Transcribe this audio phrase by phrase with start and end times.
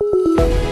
[0.00, 0.63] Música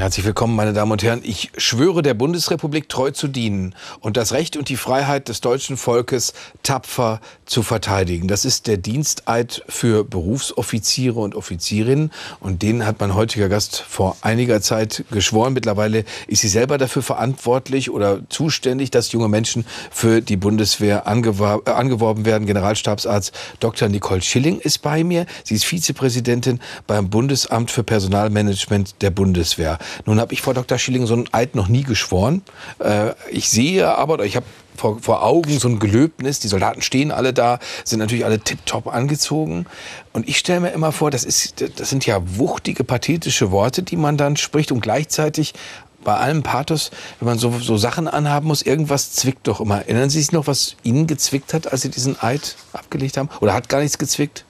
[0.00, 1.20] Herzlich willkommen, meine Damen und Herren.
[1.24, 5.76] Ich schwöre der Bundesrepublik treu zu dienen und das Recht und die Freiheit des deutschen
[5.76, 6.32] Volkes
[6.62, 8.26] tapfer zu verteidigen.
[8.26, 14.16] Das ist der Diensteid für Berufsoffiziere und Offizierinnen und den hat mein heutiger Gast vor
[14.22, 15.52] einiger Zeit geschworen.
[15.52, 21.60] Mittlerweile ist sie selber dafür verantwortlich oder zuständig, dass junge Menschen für die Bundeswehr angewor
[21.66, 22.46] äh, angeworben werden.
[22.46, 23.90] Generalstabsarzt Dr.
[23.90, 25.26] Nicole Schilling ist bei mir.
[25.44, 29.78] Sie ist Vizepräsidentin beim Bundesamt für Personalmanagement der Bundeswehr.
[30.06, 30.78] Nun habe ich vor Dr.
[30.78, 32.42] Schilling so einen Eid noch nie geschworen.
[32.78, 36.40] Äh, ich sehe aber, ich habe vor, vor Augen so ein Gelöbnis.
[36.40, 39.66] Die Soldaten stehen alle da, sind natürlich alle tiptop angezogen.
[40.12, 43.96] Und ich stelle mir immer vor, das, ist, das sind ja wuchtige, pathetische Worte, die
[43.96, 45.54] man dann spricht und gleichzeitig
[46.02, 49.80] bei allem Pathos, wenn man so, so Sachen anhaben muss, irgendwas zwickt doch immer.
[49.82, 53.28] Erinnern Sie sich noch, was Ihnen gezwickt hat, als Sie diesen Eid abgelegt haben?
[53.40, 54.46] Oder hat gar nichts gezwickt?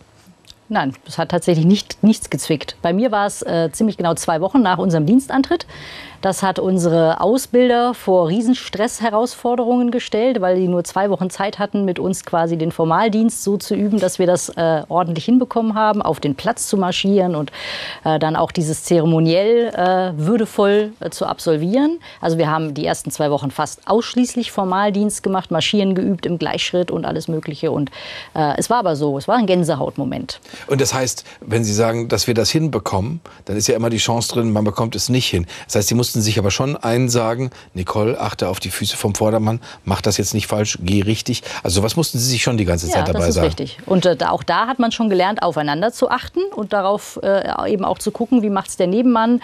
[0.73, 2.77] Nein, es hat tatsächlich nicht, nichts gezwickt.
[2.81, 5.67] Bei mir war es äh, ziemlich genau zwei Wochen nach unserem Dienstantritt.
[6.21, 11.99] Das hat unsere Ausbilder vor Riesenstressherausforderungen gestellt, weil die nur zwei Wochen Zeit hatten, mit
[11.99, 16.21] uns quasi den Formaldienst so zu üben, dass wir das äh, ordentlich hinbekommen haben, auf
[16.21, 17.53] den Platz zu marschieren und
[18.05, 22.01] äh, dann auch dieses zeremoniell äh, würdevoll äh, zu absolvieren.
[22.21, 26.91] Also wir haben die ersten zwei Wochen fast ausschließlich Formaldienst gemacht, marschieren geübt im Gleichschritt
[26.91, 27.71] und alles Mögliche.
[27.71, 27.91] Und
[28.35, 30.41] äh, es war aber so, es war ein Gänsehautmoment.
[30.67, 33.97] Und das heißt, wenn Sie sagen, dass wir das hinbekommen, dann ist ja immer die
[33.97, 35.47] Chance drin, man bekommt es nicht hin.
[35.65, 39.15] Das heißt, Sie mussten mussten sich aber schon einsagen, Nicole, achte auf die Füße vom
[39.15, 41.45] Vordermann, mach das jetzt nicht falsch, geh richtig.
[41.63, 43.45] Also sowas mussten Sie sich schon die ganze Zeit ja, dabei sagen.
[43.45, 43.79] Ja, das ist richtig.
[43.87, 47.85] Und äh, auch da hat man schon gelernt, aufeinander zu achten und darauf äh, eben
[47.85, 49.41] auch zu gucken, wie macht es der Nebenmann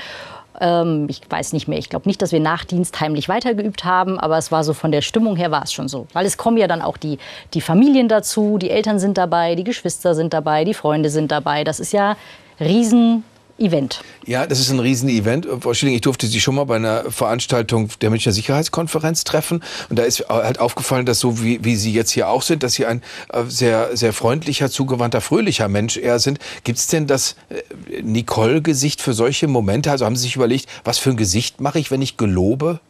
[0.58, 4.18] ähm, ich weiß nicht mehr, ich glaube nicht, dass wir nach Dienst heimlich weitergeübt haben,
[4.18, 6.08] aber es war so von der Stimmung her war es schon so.
[6.14, 7.18] Weil es kommen ja dann auch die,
[7.54, 11.62] die Familien dazu, die Eltern sind dabei, die Geschwister sind dabei, die Freunde sind dabei.
[11.62, 12.16] Das ist ja
[12.58, 13.22] riesen
[13.58, 14.02] Event.
[14.26, 15.46] Ja, das ist ein Riesen-Event.
[15.60, 19.62] Frau Schilling, ich durfte Sie schon mal bei einer Veranstaltung der Münchner Sicherheitskonferenz treffen.
[19.88, 22.74] Und da ist halt aufgefallen, dass so wie, wie Sie jetzt hier auch sind, dass
[22.74, 23.02] Sie ein
[23.32, 26.38] äh, sehr, sehr freundlicher, zugewandter, fröhlicher Mensch eher sind.
[26.64, 29.90] Gibt es denn das äh, Nicole-Gesicht für solche Momente?
[29.90, 32.80] Also haben Sie sich überlegt, was für ein Gesicht mache ich, wenn ich gelobe?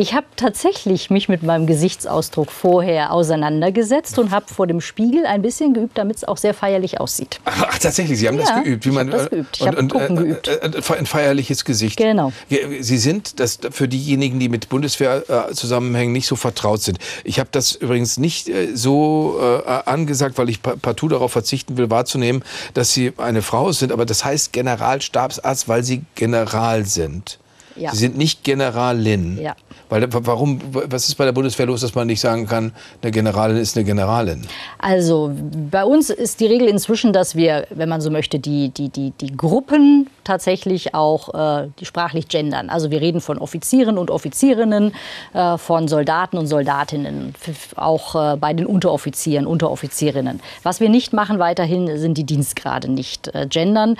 [0.00, 5.42] Ich habe tatsächlich mich mit meinem Gesichtsausdruck vorher auseinandergesetzt und habe vor dem Spiegel ein
[5.42, 7.40] bisschen geübt, damit es auch sehr feierlich aussieht.
[7.44, 8.86] Ach, tatsächlich, Sie haben ja, das geübt.
[8.86, 9.56] Wie man, das geübt.
[9.60, 10.46] Ich habe Gucken äh, geübt.
[10.46, 11.96] Äh, äh, ein feierliches Gesicht.
[11.96, 12.32] Genau.
[12.48, 16.98] Sie sind, das für diejenigen, die mit Bundeswehr äh, zusammenhängen, nicht so vertraut sind.
[17.24, 21.90] Ich habe das übrigens nicht äh, so äh, angesagt, weil ich partout darauf verzichten will,
[21.90, 23.90] wahrzunehmen, dass Sie eine Frau sind.
[23.90, 27.40] Aber das heißt Generalstabsarzt, weil Sie General sind.
[27.78, 27.90] Ja.
[27.92, 29.38] Sie sind nicht Generalin.
[29.40, 29.54] Ja.
[29.88, 32.72] Weil, warum, was ist bei der Bundeswehr los, dass man nicht sagen kann,
[33.02, 34.46] eine Generalin ist eine Generalin?
[34.78, 35.32] Also
[35.70, 39.12] bei uns ist die Regel inzwischen, dass wir, wenn man so möchte, die, die, die,
[39.12, 42.68] die Gruppen tatsächlich auch äh, sprachlich gendern.
[42.68, 44.92] Also wir reden von Offizieren und Offizierinnen,
[45.32, 47.34] äh, von Soldaten und Soldatinnen,
[47.76, 50.40] auch äh, bei den Unteroffizieren, Unteroffizierinnen.
[50.62, 53.96] Was wir nicht machen weiterhin, sind die Dienstgrade nicht äh, gendern.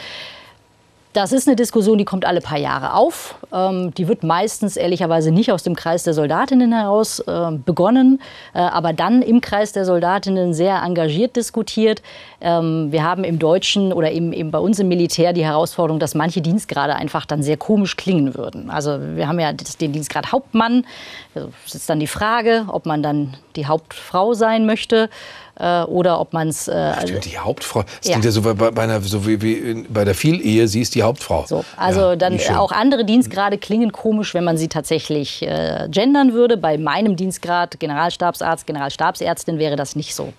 [1.19, 3.35] Das ist eine Diskussion, die kommt alle paar Jahre auf.
[3.53, 8.21] Ähm, die wird meistens ehrlicherweise nicht aus dem Kreis der Soldatinnen heraus äh, begonnen,
[8.55, 12.03] äh, aber dann im Kreis der Soldatinnen sehr engagiert diskutiert.
[12.41, 16.15] Ähm, wir haben im Deutschen oder eben, eben bei uns im Militär die Herausforderung, dass
[16.15, 18.71] manche Dienstgrade einfach dann sehr komisch klingen würden.
[18.71, 20.87] Also wir haben ja den Dienstgrad Hauptmann.
[21.67, 25.11] Es ist dann die Frage, ob man dann die Hauptfrau sein möchte
[25.59, 26.69] äh, oder ob man es.
[26.69, 27.83] Äh, Stimmt, die Hauptfrau.
[27.83, 28.13] Das ja.
[28.13, 31.03] klingt ja so bei, bei einer, so wie, wie bei der Vielehe, sie ist die
[31.09, 31.45] Hauptfrau.
[31.47, 36.33] So, also ja, dann auch andere Dienstgrade klingen komisch, wenn man sie tatsächlich äh, gendern
[36.33, 36.57] würde.
[36.57, 40.33] Bei meinem Dienstgrad, Generalstabsarzt, Generalstabsärztin, wäre das nicht so.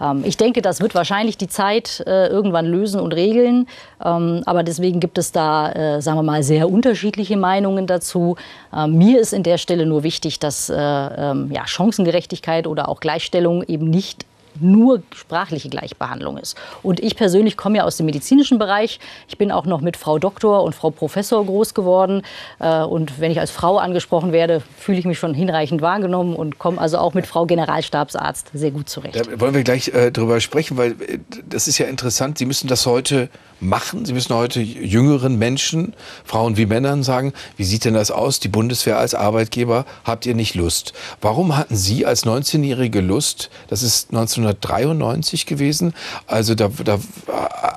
[0.00, 3.68] Ähm, ich denke, das wird wahrscheinlich die Zeit äh, irgendwann lösen und regeln.
[4.04, 8.36] Ähm, aber deswegen gibt es da, äh, sagen wir mal, sehr unterschiedliche Meinungen dazu.
[8.74, 13.00] Ähm, mir ist in der Stelle nur wichtig, dass äh, ähm, ja, Chancengerechtigkeit oder auch
[13.00, 14.24] Gleichstellung eben nicht
[14.60, 16.56] nur sprachliche Gleichbehandlung ist.
[16.82, 19.00] Und ich persönlich komme ja aus dem medizinischen Bereich.
[19.28, 22.22] Ich bin auch noch mit Frau Doktor und Frau Professor groß geworden.
[22.58, 26.58] Äh, und wenn ich als Frau angesprochen werde, fühle ich mich schon hinreichend wahrgenommen und
[26.58, 29.16] komme also auch mit Frau Generalstabsarzt sehr gut zurecht.
[29.16, 31.18] Da wollen wir gleich äh, drüber sprechen, weil äh,
[31.48, 32.38] das ist ja interessant.
[32.38, 33.28] Sie müssen das heute
[33.60, 34.04] machen?
[34.04, 35.94] Sie müssen heute jüngeren Menschen,
[36.24, 38.40] Frauen wie Männern sagen, wie sieht denn das aus?
[38.40, 40.92] Die Bundeswehr als Arbeitgeber, habt ihr nicht Lust?
[41.20, 43.50] Warum hatten Sie als 19-Jährige Lust?
[43.68, 45.94] Das ist 1993 gewesen.
[46.26, 46.98] Also da, da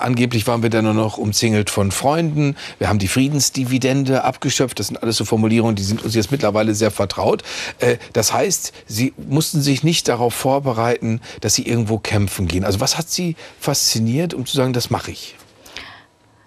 [0.00, 2.56] angeblich waren wir dann nur noch umzingelt von Freunden.
[2.78, 4.78] Wir haben die Friedensdividende abgeschöpft.
[4.78, 7.42] Das sind alles so Formulierungen, die sind uns jetzt mittlerweile sehr vertraut.
[7.78, 12.64] Äh, das heißt, Sie mussten sich nicht darauf vorbereiten, dass Sie irgendwo kämpfen gehen.
[12.64, 15.36] Also was hat Sie fasziniert, um zu sagen, das mache ich?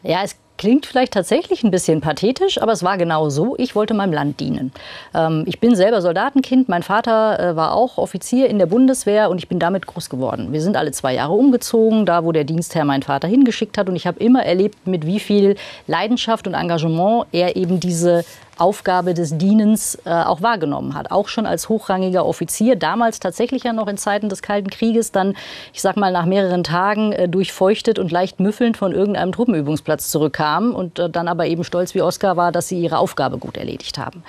[0.04, 3.56] Ja, es klingt vielleicht tatsächlich ein bisschen pathetisch, aber es war genau so.
[3.58, 4.72] Ich wollte meinem Land dienen.
[5.14, 6.70] Ähm, ich bin selber Soldatenkind.
[6.70, 10.52] Mein Vater äh, war auch Offizier in der Bundeswehr und ich bin damit groß geworden.
[10.52, 13.90] Wir sind alle zwei Jahre umgezogen, da wo der Dienstherr meinen Vater hingeschickt hat.
[13.90, 15.56] Und ich habe immer erlebt, mit wie viel
[15.88, 18.24] Leidenschaft und Engagement er eben diese
[18.64, 21.12] Aufgabe des Dienens äh, auch wahrgenommen hat.
[21.12, 25.36] Auch schon als hochrangiger Offizier, damals tatsächlich ja noch in Zeiten des Kalten Krieges, dann,
[25.74, 30.74] ich sag mal, nach mehreren Tagen äh, durchfeuchtet und leicht müffelnd von irgendeinem Truppenübungsplatz zurückkam
[30.74, 33.98] und äh, dann aber eben stolz wie Oscar war, dass sie ihre Aufgabe gut erledigt
[33.98, 34.24] haben.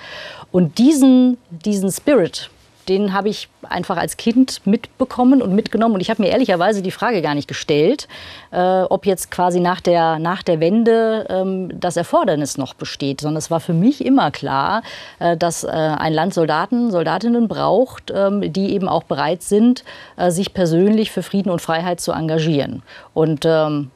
[0.51, 2.49] Und diesen, diesen Spirit,
[2.89, 5.95] den habe ich einfach als Kind mitbekommen und mitgenommen.
[5.95, 8.07] Und ich habe mir ehrlicherweise die Frage gar nicht gestellt,
[8.51, 13.37] äh, ob jetzt quasi nach der, nach der Wende ähm, das Erfordernis noch besteht, sondern
[13.37, 14.83] es war für mich immer klar,
[15.19, 19.83] äh, dass äh, ein Land Soldaten, Soldatinnen braucht, ähm, die eben auch bereit sind,
[20.17, 22.83] äh, sich persönlich für Frieden und Freiheit zu engagieren.
[23.13, 23.91] Und ähm,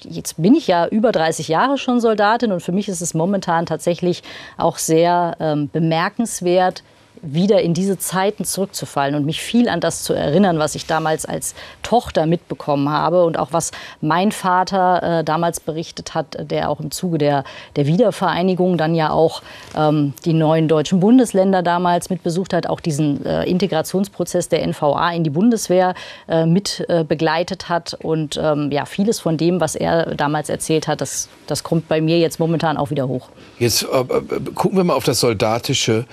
[0.00, 3.66] jetzt bin ich ja über 30 Jahre schon Soldatin und für mich ist es momentan
[3.66, 4.22] tatsächlich
[4.56, 6.82] auch sehr ähm, bemerkenswert,
[7.24, 11.24] wieder in diese Zeiten zurückzufallen und mich viel an das zu erinnern, was ich damals
[11.24, 16.80] als Tochter mitbekommen habe und auch was mein Vater äh, damals berichtet hat, der auch
[16.80, 17.44] im Zuge der,
[17.76, 19.42] der Wiedervereinigung dann ja auch
[19.76, 25.12] ähm, die neuen deutschen Bundesländer damals mit besucht hat, auch diesen äh, Integrationsprozess der NVA
[25.12, 25.94] in die Bundeswehr
[26.28, 30.88] äh, mit äh, begleitet hat und ähm, ja, vieles von dem, was er damals erzählt
[30.88, 33.28] hat, das, das kommt bei mir jetzt momentan auch wieder hoch.
[33.58, 36.06] Jetzt äh, äh, gucken wir mal auf das Soldatische.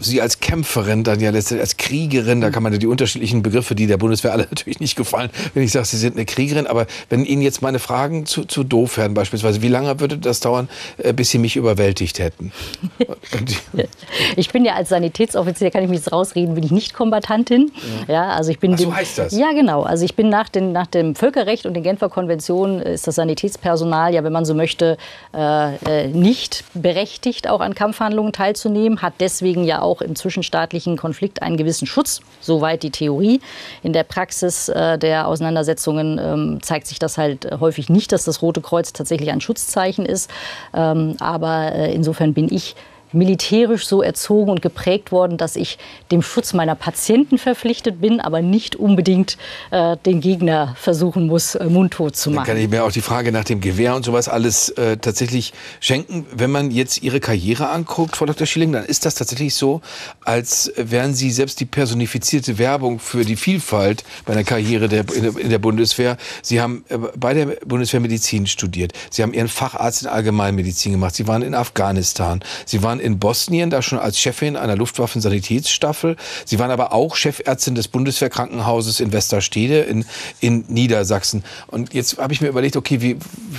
[0.00, 3.74] Sie als Kämpferin, dann ja letztendlich als Kriegerin, da kann man ja die unterschiedlichen Begriffe,
[3.74, 6.66] die der Bundeswehr alle natürlich nicht gefallen, wenn ich sage, Sie sind eine Kriegerin.
[6.66, 10.40] Aber wenn Ihnen jetzt meine Fragen zu, zu doof werden, beispielsweise, wie lange würde das
[10.40, 12.52] dauern, äh, bis Sie mich überwältigt hätten?
[14.36, 17.72] ich bin ja als Sanitätsoffizier, kann ich mich jetzt rausreden, bin ich nicht Kombatantin.
[18.08, 19.32] Ja, ja also ich bin Ach, so dem, heißt das?
[19.32, 19.82] Ja, genau.
[19.82, 24.14] Also ich bin nach, den, nach dem Völkerrecht und den Genfer Konventionen ist das Sanitätspersonal
[24.14, 24.96] ja, wenn man so möchte,
[25.34, 30.96] äh, äh nicht berechtigt, auch an Kampfhandlungen teilzunehmen, hat deswegen ja ja auch im zwischenstaatlichen
[30.96, 33.40] Konflikt einen gewissen Schutz, soweit die Theorie.
[33.82, 38.42] In der Praxis äh, der Auseinandersetzungen ähm, zeigt sich das halt häufig nicht, dass das
[38.42, 40.30] Rote Kreuz tatsächlich ein Schutzzeichen ist.
[40.72, 42.74] Ähm, aber äh, insofern bin ich
[43.14, 45.78] militärisch so erzogen und geprägt worden, dass ich
[46.10, 49.36] dem Schutz meiner Patienten verpflichtet bin, aber nicht unbedingt
[49.70, 52.46] äh, den Gegner versuchen muss, äh, mundtot zu machen.
[52.46, 55.52] Dann kann ich mir auch die Frage nach dem Gewehr und sowas alles äh, tatsächlich
[55.80, 56.26] schenken.
[56.32, 58.46] Wenn man jetzt Ihre Karriere anguckt, Frau Dr.
[58.46, 59.80] Schilling, dann ist das tatsächlich so,
[60.24, 65.22] als wären Sie selbst die personifizierte Werbung für die Vielfalt bei einer Karriere der, in,
[65.22, 66.16] der, in der Bundeswehr.
[66.42, 68.92] Sie haben äh, bei der Bundeswehr Medizin studiert.
[69.10, 71.14] Sie haben Ihren Facharzt in Allgemeinmedizin gemacht.
[71.14, 72.40] Sie waren in Afghanistan.
[72.66, 76.16] Sie waren in Bosnien, da schon als Chefin einer Luftwaffensanitätsstaffel.
[76.44, 80.04] Sie waren aber auch Chefärztin des Bundeswehrkrankenhauses in Westerstede in,
[80.40, 81.44] in Niedersachsen.
[81.68, 83.16] Und jetzt habe ich mir überlegt, okay, wie,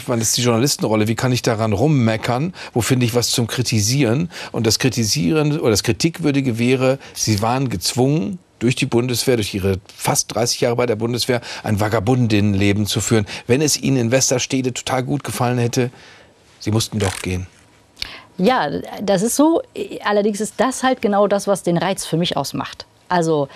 [0.07, 2.53] man ist die Journalistenrolle, wie kann ich daran rummeckern?
[2.73, 4.29] Wo finde ich was zum Kritisieren?
[4.51, 9.79] Und das Kritisieren oder das Kritikwürdige wäre, Sie waren gezwungen, durch die Bundeswehr, durch ihre
[9.95, 13.25] fast 30 Jahre bei der Bundeswehr, ein Vagabundinnenleben zu führen.
[13.47, 15.91] Wenn es Ihnen in Westerstede total gut gefallen hätte,
[16.59, 17.47] Sie mussten doch gehen.
[18.37, 18.69] Ja,
[19.01, 19.61] das ist so.
[20.03, 22.85] Allerdings ist das halt genau das, was den Reiz für mich ausmacht.
[23.07, 23.47] Also,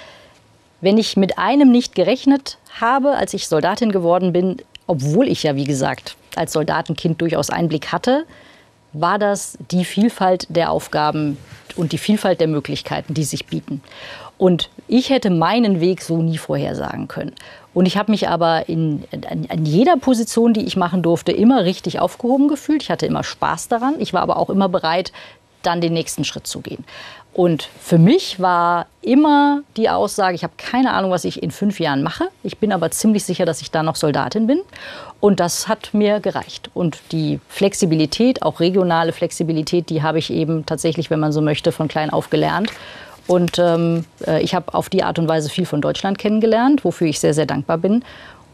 [0.81, 5.55] wenn ich mit einem nicht gerechnet habe, als ich Soldatin geworden bin, obwohl ich ja,
[5.55, 8.25] wie gesagt, als Soldatenkind durchaus Einblick hatte,
[8.93, 11.37] war das die Vielfalt der Aufgaben
[11.75, 13.83] und die Vielfalt der Möglichkeiten, die sich bieten.
[14.37, 17.35] Und ich hätte meinen Weg so nie vorhersagen können.
[17.73, 21.99] Und ich habe mich aber in, in, jeder Position, die ich machen durfte, immer richtig
[21.99, 22.81] aufgehoben gefühlt.
[22.83, 23.95] Ich hatte immer Spaß daran.
[23.99, 25.11] Ich war aber auch immer bereit,
[25.61, 26.85] dann den nächsten Schritt zu gehen.
[27.33, 31.79] Und für mich war immer die Aussage, ich habe keine Ahnung, was ich in fünf
[31.79, 32.25] Jahren mache.
[32.43, 34.61] Ich bin aber ziemlich sicher, dass ich da noch Soldatin bin.
[35.19, 36.71] Und das hat mir gereicht.
[36.73, 41.71] Und die Flexibilität, auch regionale Flexibilität, die habe ich eben tatsächlich, wenn man so möchte,
[41.71, 42.71] von klein auf gelernt.
[43.29, 47.05] Und ähm, äh, ich habe auf die Art und Weise viel von Deutschland kennengelernt, wofür
[47.05, 48.03] ich sehr, sehr dankbar bin.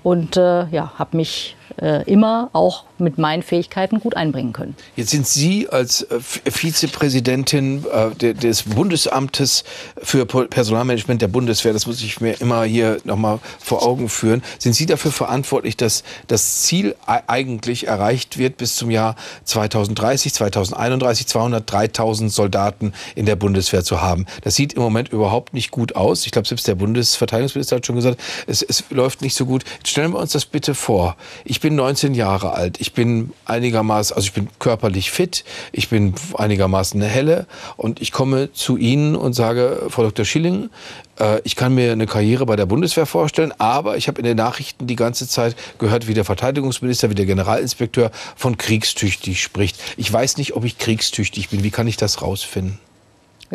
[0.06, 4.76] Und äh, ja, habe mich äh, immer auch mit meinen Fähigkeiten gut einbringen können.
[4.96, 7.84] Jetzt sind Sie als äh, Vizepräsidentin
[8.20, 9.64] äh, des Bundesamtes
[9.98, 14.74] für Personalmanagement der Bundeswehr, das muss ich mir immer hier nochmal vor Augen führen, sind
[14.74, 21.72] Sie dafür verantwortlich, dass das Ziel eigentlich erreicht wird bis zum Jahr 2030, 2031, 200,
[21.72, 24.26] 3000 Soldaten in der Bundeswehr zu haben.
[24.42, 26.26] Das sieht im Moment überhaupt nicht gut aus.
[26.26, 29.64] Ich glaube, selbst der Bundesverteidigungsminister hat schon gesagt, es, es läuft nicht so gut.
[29.78, 31.16] Jetzt stellen wir uns das bitte vor.
[31.46, 32.82] Ich bin 19 Jahre alt.
[32.82, 35.46] Ich bin einigermaßen, also ich bin körperlich fit.
[35.72, 37.48] Ich bin einigermaßen eine helle.
[37.78, 40.26] Und ich komme zu Ihnen und sage, Frau Dr.
[40.26, 40.70] Schilling,
[41.18, 44.36] äh, ich kann mir eine Karriere bei der Bundeswehr vorstellen, aber ich habe in den
[44.36, 49.80] Nachrichten die ganze Zeit gehört, wie der Verteidigungsminister, wie der Generalinspekteur von kriegstüchtig spricht.
[49.96, 51.64] Ich weiß nicht, ob ich kriegstüchtig bin.
[51.64, 52.80] Wie kann ich das rausfinden?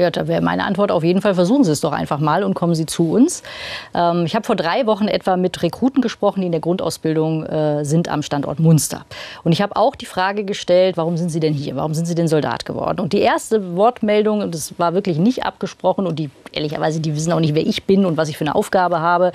[0.00, 2.54] Ja, da wäre meine Antwort auf jeden Fall, versuchen Sie es doch einfach mal und
[2.54, 3.42] kommen Sie zu uns.
[3.95, 7.85] Ähm, ich habe vor drei Wochen etwa mit Rekruten gesprochen, die in der Grundausbildung äh,
[7.85, 9.04] sind am Standort Munster.
[9.45, 11.76] Und ich habe auch die Frage gestellt, warum sind Sie denn hier?
[11.76, 13.00] Warum sind Sie denn Soldat geworden?
[13.00, 17.33] Und die erste Wortmeldung, und das war wirklich nicht abgesprochen und die ehrlicherweise, die wissen
[17.33, 19.33] auch nicht, wer ich bin und was ich für eine Aufgabe habe,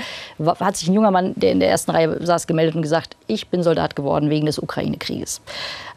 [0.60, 3.48] hat sich ein junger Mann, der in der ersten Reihe saß, gemeldet und gesagt, ich
[3.48, 5.42] bin Soldat geworden wegen des Ukraine-Krieges.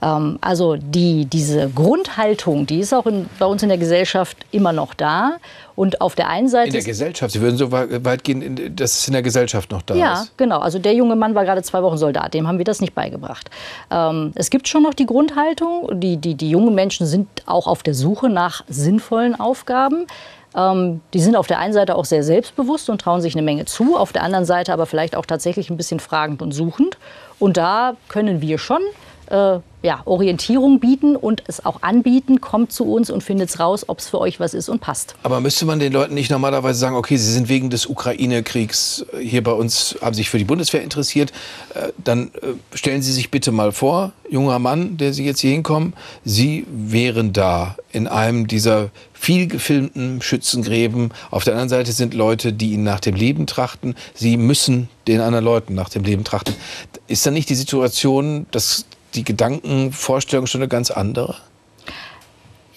[0.02, 4.72] Ähm, also die, diese Grundhaltung, die ist auch in, bei uns in der Gesellschaft immer
[4.72, 5.36] noch da.
[5.76, 6.68] Und auf der einen Seite.
[6.68, 7.32] In der Gesellschaft.
[7.32, 10.24] Sie würden so weit gehen, dass es in der Gesellschaft noch da ja, ist.
[10.24, 10.58] Ja, genau.
[10.58, 12.34] Also der junge Mann war gerade zwei Wochen Soldat.
[12.34, 13.48] Dem haben wir das nicht beigebracht.
[13.90, 16.00] Ähm, es gibt schon noch die Grundhaltung.
[16.00, 20.06] Die, die, die jungen Menschen sind auch auf der Suche nach sinnvollen Aufgaben.
[20.54, 23.64] Ähm, die sind auf der einen Seite auch sehr selbstbewusst und trauen sich eine Menge
[23.66, 26.98] zu, auf der anderen Seite aber vielleicht auch tatsächlich ein bisschen fragend und suchend.
[27.38, 28.80] Und da können wir schon
[29.30, 34.00] äh, ja, Orientierung bieten und es auch anbieten, kommt zu uns und findet raus, ob
[34.00, 35.14] es für euch was ist und passt.
[35.22, 39.42] Aber müsste man den Leuten nicht normalerweise sagen, okay, sie sind wegen des Ukraine-Kriegs hier
[39.42, 41.32] bei uns, haben sich für die Bundeswehr interessiert,
[41.74, 45.52] äh, dann äh, stellen Sie sich bitte mal vor, junger Mann, der Sie jetzt hier
[45.52, 45.92] hinkommen,
[46.24, 51.12] Sie wären da in einem dieser viel gefilmten Schützengräben.
[51.30, 53.96] Auf der anderen Seite sind Leute, die Ihnen nach dem Leben trachten.
[54.14, 56.54] Sie müssen den anderen Leuten nach dem Leben trachten.
[57.08, 61.36] Ist dann nicht die Situation, dass die Gedankenvorstellung schon eine ganz andere?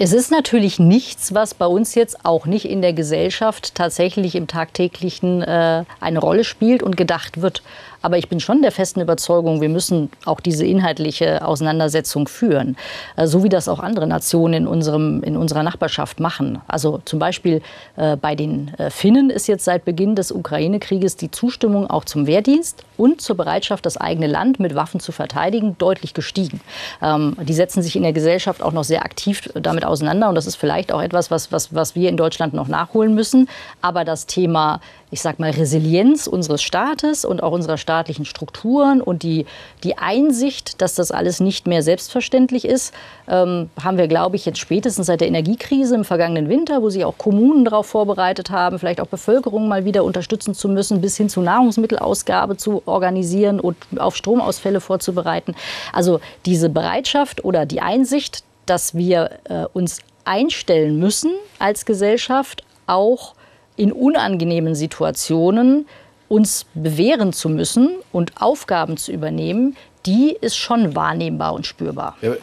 [0.04, 4.48] Es ist natürlich nichts, was bei uns jetzt auch nicht in der Gesellschaft tatsächlich im
[4.48, 7.62] tagtäglichen äh, eine Rolle spielt und gedacht wird.
[8.02, 12.76] Aber ich bin schon der festen Überzeugung, wir müssen auch diese inhaltliche Auseinandersetzung führen,
[13.16, 16.62] äh, so wie das auch andere Nationen in, unserem, in unserer Nachbarschaft machen.
[16.68, 17.62] Also zum Beispiel
[17.96, 22.28] äh, bei den äh, Finnen ist jetzt seit Beginn des Ukraine-Krieges die Zustimmung auch zum
[22.28, 26.62] Wehrdienst und zur Bereitschaft, das eigene Land mit Waffen zu verteidigen, deutlich gestiegen.
[27.02, 30.48] Ähm, die setzen sich in der Gesellschaft auch noch sehr aktiv damit auseinander und das
[30.48, 33.48] ist vielleicht auch etwas, was, was, was wir in Deutschland noch nachholen müssen.
[33.82, 34.80] Aber das Thema
[35.12, 39.46] ich sag mal, Resilienz unseres Staates und auch unserer staatlichen Strukturen und die,
[39.84, 42.94] die Einsicht, dass das alles nicht mehr selbstverständlich ist,
[43.28, 47.04] ähm, haben wir, glaube ich, jetzt spätestens seit der Energiekrise im vergangenen Winter, wo sich
[47.04, 51.28] auch Kommunen darauf vorbereitet haben, vielleicht auch Bevölkerung mal wieder unterstützen zu müssen, bis hin
[51.28, 55.56] zu Nahrungsmittelausgabe zu organisieren und auf Stromausfälle vorzubereiten.
[55.92, 63.34] Also diese Bereitschaft oder die Einsicht, dass wir äh, uns einstellen müssen als Gesellschaft, auch
[63.82, 65.88] in unangenehmen Situationen
[66.28, 72.16] uns bewähren zu müssen und Aufgaben zu übernehmen, die ist schon wahrnehmbar und spürbar.
[72.22, 72.34] Ja,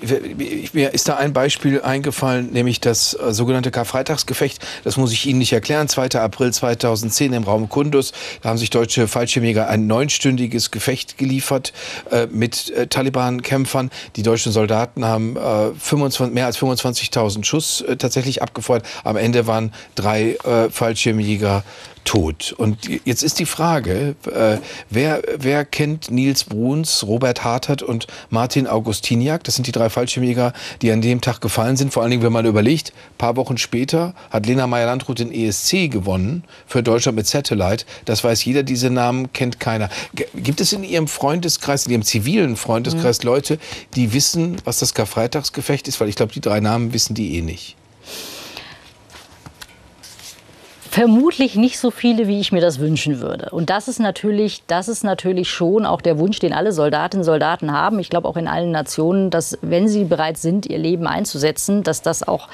[0.73, 4.65] mir ist da ein Beispiel eingefallen, nämlich das äh, sogenannte Karfreitagsgefecht.
[4.85, 5.89] Das muss ich Ihnen nicht erklären.
[5.89, 6.21] 2.
[6.21, 8.13] April 2010 im Raum Kundus.
[8.43, 11.73] Da haben sich deutsche Fallschirmjäger ein neunstündiges Gefecht geliefert
[12.11, 13.91] äh, mit äh, Taliban-Kämpfern.
[14.17, 18.85] Die deutschen Soldaten haben äh, 25, mehr als 25.000 Schuss äh, tatsächlich abgefeuert.
[19.05, 21.65] Am Ende waren drei äh, Fallschirmjäger
[22.05, 22.55] tot.
[22.57, 24.59] Und jetzt ist die Frage, äh,
[24.91, 29.45] wer, wer kennt Nils Bruns, Robert Hartert und Martin Augustiniak?
[29.45, 30.53] Das sind die drei Fallschirmjäger,
[30.83, 31.93] die an dem Tag gefallen sind.
[31.93, 35.91] Vor allen Dingen, wenn man überlegt, ein paar Wochen später hat Lena Meyer-Landrut den ESC
[35.91, 37.85] gewonnen für Deutschland mit Satellite.
[38.05, 39.89] Das weiß jeder, diese Namen kennt keiner.
[40.35, 43.29] Gibt es in Ihrem Freundeskreis, in Ihrem zivilen Freundeskreis mhm.
[43.29, 43.59] Leute,
[43.95, 46.01] die wissen, was das Karfreitagsgefecht ist?
[46.01, 47.78] Weil ich glaube, die drei Namen wissen die eh nicht.
[50.91, 53.51] Vermutlich nicht so viele, wie ich mir das wünschen würde.
[53.51, 57.27] Und das ist natürlich, das ist natürlich schon auch der Wunsch, den alle Soldatinnen und
[57.27, 57.99] Soldaten haben.
[57.99, 62.01] Ich glaube auch in allen Nationen, dass wenn sie bereit sind, ihr Leben einzusetzen, dass
[62.01, 62.49] das auch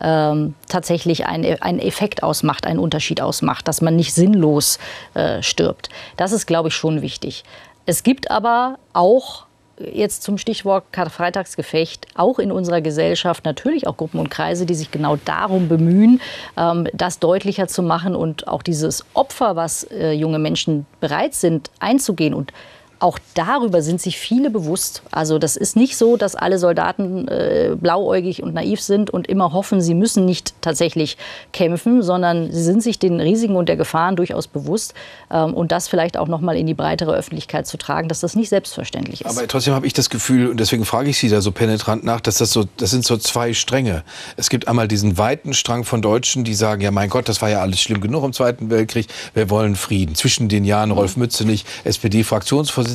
[0.00, 4.78] ähm, tatsächlich einen ein Effekt ausmacht, einen Unterschied ausmacht, dass man nicht sinnlos
[5.14, 5.90] äh, stirbt.
[6.16, 7.44] Das ist, glaube ich, schon wichtig.
[7.84, 9.45] Es gibt aber auch
[9.78, 14.90] jetzt zum Stichwort Karfreitagsgefecht auch in unserer Gesellschaft natürlich auch Gruppen und Kreise, die sich
[14.90, 16.20] genau darum bemühen,
[16.56, 21.70] ähm, das deutlicher zu machen und auch dieses Opfer, was äh, junge Menschen bereit sind
[21.78, 22.52] einzugehen und
[22.98, 25.02] auch darüber sind sich viele bewusst.
[25.10, 29.52] Also das ist nicht so, dass alle Soldaten äh, blauäugig und naiv sind und immer
[29.52, 31.18] hoffen, sie müssen nicht tatsächlich
[31.52, 34.94] kämpfen, sondern sie sind sich den Risiken und der Gefahren durchaus bewusst.
[35.30, 38.34] Ähm, und das vielleicht auch noch mal in die breitere Öffentlichkeit zu tragen, dass das
[38.34, 39.30] nicht selbstverständlich ist.
[39.30, 42.20] Aber trotzdem habe ich das Gefühl, und deswegen frage ich Sie da so penetrant nach,
[42.20, 44.04] dass das so, das sind so zwei Stränge.
[44.36, 47.50] Es gibt einmal diesen weiten Strang von Deutschen, die sagen, ja mein Gott, das war
[47.50, 50.14] ja alles schlimm genug im Zweiten Weltkrieg, wir wollen Frieden.
[50.14, 52.85] Zwischen den Jahren Rolf Mützenich, SPD-Fraktionsvorsitzender,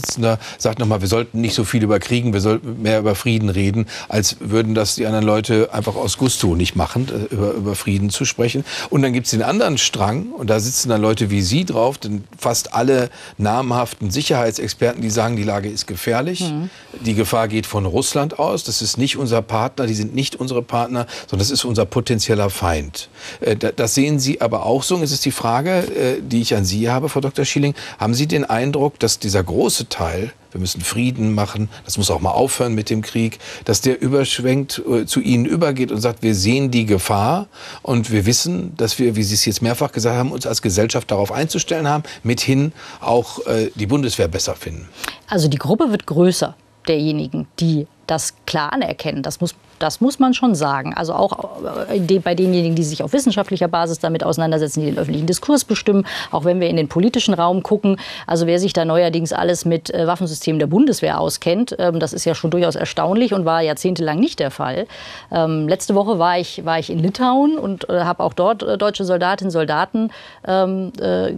[0.58, 3.88] sagt nochmal, wir sollten nicht so viel über Kriegen, wir sollten mehr über Frieden reden,
[4.10, 8.10] als würden das die anderen Leute einfach aus Gusto nicht machen, äh, über, über Frieden
[8.10, 8.64] zu sprechen.
[8.90, 11.98] Und dann gibt es den anderen Strang, und da sitzen dann Leute wie Sie drauf,
[11.98, 16.42] denn fast alle namhaften Sicherheitsexperten, die sagen, die Lage ist gefährlich.
[16.42, 16.70] Mhm.
[17.06, 18.64] Die Gefahr geht von Russland aus.
[18.64, 22.50] Das ist nicht unser Partner, die sind nicht unsere Partner, sondern das ist unser potenzieller
[22.50, 23.10] Feind.
[23.40, 24.96] Äh, das sehen Sie aber auch so.
[24.96, 27.46] Und es ist die Frage, äh, die ich an Sie habe, Frau Dr.
[27.46, 27.74] Schilling.
[28.00, 32.20] Haben Sie den Eindruck, dass dieser große Teil wir müssen Frieden machen, das muss auch
[32.20, 36.36] mal aufhören mit dem Krieg, dass der überschwenkt, äh, zu ihnen übergeht und sagt, wir
[36.36, 37.48] sehen die Gefahr
[37.82, 41.10] und wir wissen, dass wir, wie Sie es jetzt mehrfach gesagt haben, uns als Gesellschaft
[41.12, 44.90] darauf einzustellen haben, mithin auch äh, die Bundeswehr besser finden.
[45.28, 46.56] Also die Gruppe wird größer
[46.88, 49.24] derjenigen, die das klar anerkennen.
[49.24, 50.94] Das muss das muss man schon sagen.
[50.96, 55.28] Also auch äh, bei denjenigen, die sich auf wissenschaftlicher Basis damit auseinandersetzen, die den öffentlichen
[55.28, 57.98] Diskurs bestimmen, auch wenn wir in den politischen Raum gucken.
[58.28, 62.26] Also wer sich da neuerdings alles mit äh, Waffensystemen der Bundeswehr auskennt, ähm, das ist
[62.26, 64.88] ja schon durchaus erstaunlich und war jahrzehntelang nicht der Fall.
[65.32, 69.06] Ähm, letzte Woche war ich, war ich in Litauen und äh, habe auch dort deutsche
[69.06, 70.12] Soldatinnen und Soldaten
[70.46, 70.92] ähm,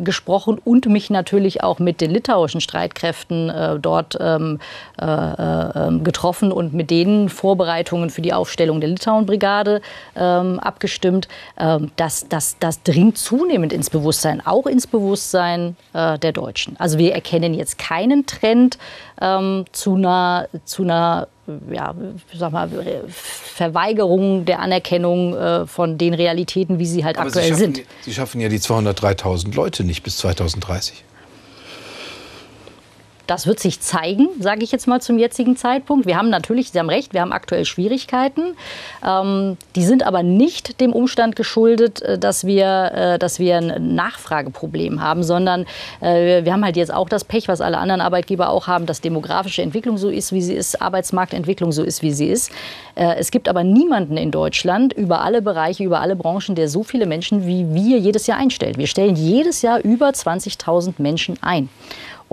[0.03, 4.17] gesprochen und mich natürlich auch mit den litauischen Streitkräften dort
[6.03, 9.81] getroffen und mit denen Vorbereitungen für die Aufstellung der Litauen-Brigade
[10.15, 11.27] ähm, abgestimmt.
[11.57, 16.75] Ähm, das, das, das dringt zunehmend ins Bewusstsein, auch ins Bewusstsein äh, der Deutschen.
[16.79, 18.77] Also wir erkennen jetzt keinen Trend
[19.21, 21.27] ähm, zu einer, zu einer
[21.71, 21.93] ja,
[22.33, 22.69] sag mal,
[23.07, 27.87] Verweigerung der Anerkennung äh, von den Realitäten, wie sie halt Aber aktuell sie schaffen, sind.
[28.01, 31.03] Sie schaffen ja die 203.000 Leute nicht bis 2030.
[33.27, 36.05] Das wird sich zeigen, sage ich jetzt mal zum jetzigen Zeitpunkt.
[36.05, 38.55] Wir haben natürlich, Sie haben recht, wir haben aktuell Schwierigkeiten.
[39.05, 43.95] Ähm, die sind aber nicht dem Umstand geschuldet, äh, dass wir, äh, dass wir ein
[43.95, 45.65] Nachfrageproblem haben, sondern
[46.01, 48.99] äh, wir haben halt jetzt auch das Pech, was alle anderen Arbeitgeber auch haben, dass
[48.99, 52.51] demografische Entwicklung so ist, wie sie ist, Arbeitsmarktentwicklung so ist, wie sie ist.
[52.95, 56.83] Äh, es gibt aber niemanden in Deutschland über alle Bereiche, über alle Branchen, der so
[56.83, 58.77] viele Menschen wie wir jedes Jahr einstellt.
[58.77, 61.69] Wir stellen jedes Jahr über 20.000 Menschen ein.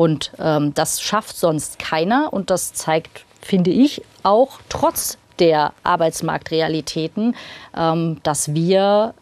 [0.00, 2.32] Und ähm, das schafft sonst keiner.
[2.32, 7.36] Und das zeigt, finde ich, auch trotz der Arbeitsmarktrealitäten,
[7.76, 9.12] ähm, dass wir,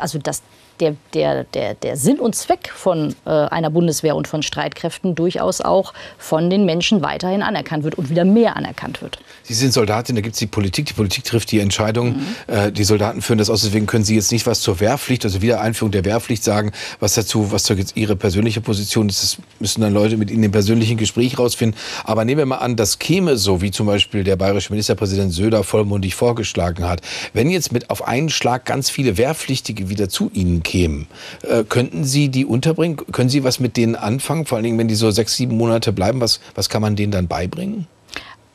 [0.00, 0.42] also dass
[0.80, 5.60] der, der, der, der Sinn und Zweck von äh, einer Bundeswehr und von Streitkräften durchaus
[5.60, 9.18] auch von den Menschen weiterhin anerkannt wird und wieder mehr anerkannt wird.
[9.42, 10.86] Sie sind Soldatin, da gibt es die Politik.
[10.86, 12.16] Die Politik trifft die Entscheidung.
[12.16, 12.26] Mhm.
[12.48, 13.62] Äh, die Soldaten führen das aus.
[13.62, 17.52] Deswegen können Sie jetzt nicht was zur Wehrpflicht, also Wiedereinführung der Wehrpflicht sagen, was dazu,
[17.52, 19.22] was jetzt Ihre persönliche Position ist.
[19.22, 21.78] Das müssen dann Leute mit Ihnen im persönlichen Gespräch rausfinden.
[22.04, 25.62] Aber nehmen wir mal an, das käme so, wie zum Beispiel der bayerische Ministerpräsident Söder
[25.62, 27.00] vollmundig vorgeschlagen hat.
[27.32, 31.06] Wenn jetzt mit auf einen Schlag ganz viele Wehrpflichtige wieder zu Ihnen kämen.
[31.42, 32.96] Äh, könnten Sie die unterbringen?
[33.12, 34.44] Können Sie was mit denen anfangen?
[34.44, 37.12] Vor allen Dingen, wenn die so sechs, sieben Monate bleiben, was, was kann man denen
[37.12, 37.86] dann beibringen?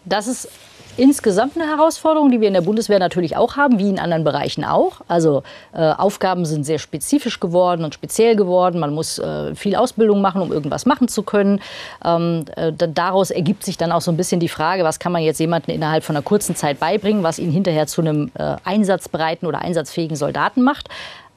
[0.06, 0.50] Das ist
[0.98, 4.66] insgesamt eine Herausforderung, die wir in der Bundeswehr natürlich auch haben, wie in anderen Bereichen
[4.66, 5.02] auch.
[5.08, 5.44] Also
[5.74, 8.80] äh, Aufgaben sind sehr spezifisch geworden und speziell geworden.
[8.80, 11.62] Man muss äh, viel Ausbildung machen, um irgendwas machen zu können.
[12.04, 15.24] Ähm, äh, daraus ergibt sich dann auch so ein bisschen die Frage, was kann man
[15.24, 19.48] jetzt jemandem innerhalb von einer kurzen Zeit beibringen, was ihn hinterher zu einem äh, einsatzbereiten
[19.48, 20.90] oder einsatzfähigen Soldaten macht.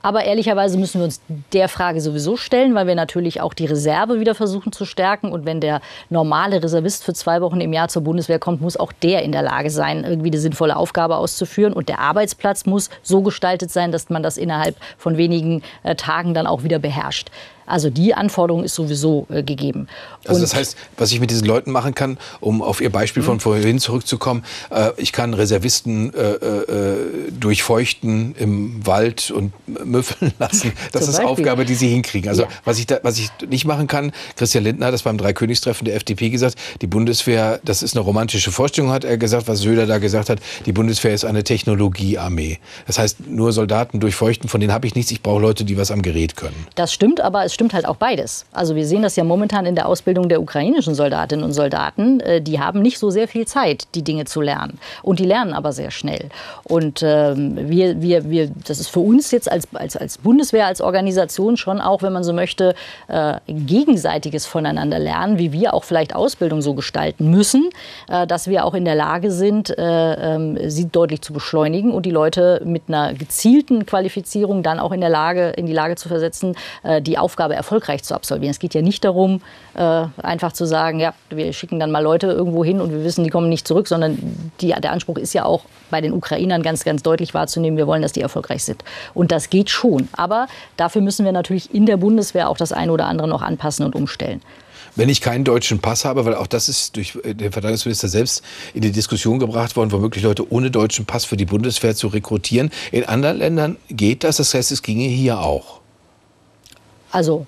[0.05, 1.23] Aber ehrlicherweise müssen wir uns
[1.55, 5.33] der Frage sowieso stellen, weil wir natürlich auch die Reserve wieder versuchen zu stärken.
[5.33, 8.93] Und wenn der normale Reservist für zwei Wochen im Jahr zur Bundeswehr kommt, muss auch
[8.93, 11.73] der in der Lage sein, irgendwie eine sinnvolle Aufgabe auszuführen.
[11.73, 16.35] Und der Arbeitsplatz muss so gestaltet sein, dass man das innerhalb von wenigen äh, Tagen
[16.35, 17.31] dann auch wieder beherrscht.
[17.67, 19.89] Also die Anforderung ist sowieso äh, gegeben.
[20.27, 23.35] Also das heißt, was ich mit diesen Leuten machen kann, um auf Ihr Beispiel von
[23.35, 23.41] mhm.
[23.41, 26.97] vorhin zurückzukommen, äh, ich kann Reservisten äh, äh,
[27.39, 29.53] durchfeuchten im Wald und
[29.85, 30.73] müffeln lassen.
[30.93, 32.29] Das ist Aufgabe, die Sie hinkriegen.
[32.29, 32.49] Also ja.
[32.65, 35.97] was, ich da, was ich nicht machen kann, Christian Lindner hat das beim Dreikönigstreffen der
[35.97, 39.99] FDP gesagt, die Bundeswehr, das ist eine romantische Vorstellung, hat er gesagt, was Söder da
[39.99, 42.59] gesagt hat, die Bundeswehr ist eine Technologiearmee.
[42.87, 45.91] Das heißt, nur Soldaten durchfeuchten, von denen habe ich nichts, ich brauche Leute, die was
[45.91, 46.67] am Gerät können.
[46.75, 48.47] Das stimmt, aber es stimmt halt auch beides.
[48.53, 52.21] Also wir sehen das ja momentan in der Ausbildung der ukrainischen Soldatinnen und Soldaten.
[52.21, 54.79] Äh, die haben nicht so sehr viel Zeit, die Dinge zu lernen.
[55.03, 56.29] Und die lernen aber sehr schnell.
[56.65, 60.81] Und ähm, wir, wir, wir, das ist für uns jetzt als, als, als Bundeswehr, als
[60.81, 62.75] Organisation schon auch, wenn man so möchte,
[63.09, 67.71] äh, gegenseitiges voneinander lernen, wie wir auch vielleicht Ausbildung so gestalten müssen,
[68.09, 72.07] äh, dass wir auch in der Lage sind, äh, äh, sie deutlich zu beschleunigen und
[72.07, 76.09] die Leute mit einer gezielten Qualifizierung dann auch in der Lage, in die Lage zu
[76.09, 78.51] versetzen, äh, die Aufgabe erfolgreich zu absolvieren.
[78.51, 79.43] Es geht ja nicht darum,
[79.75, 83.23] äh, einfach zu sagen, ja, wir schicken dann mal Leute irgendwo hin und wir wissen,
[83.23, 86.85] die kommen nicht zurück, sondern die, der Anspruch ist ja auch bei den Ukrainern ganz,
[86.85, 88.83] ganz deutlich wahrzunehmen, wir wollen, dass die erfolgreich sind.
[89.13, 90.09] Und das geht schon.
[90.17, 90.47] Aber
[90.79, 93.95] dafür müssen wir natürlich in der Bundeswehr auch das eine oder andere noch anpassen und
[93.95, 94.41] umstellen
[94.97, 98.45] wenn ich keinen deutschen Pass habe, weil auch das ist durch äh, den Verteidigungsminister selbst
[98.75, 102.71] in die Diskussion gebracht worden, womöglich Leute ohne deutschen Pass für die Bundeswehr zu rekrutieren.
[102.93, 105.81] In anderen Ländern geht das, das heißt, es ginge hier auch.
[107.15, 107.47] Also